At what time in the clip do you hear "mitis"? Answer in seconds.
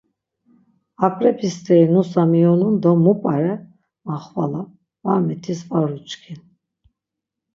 5.27-5.61